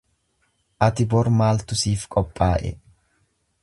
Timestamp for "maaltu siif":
1.43-2.09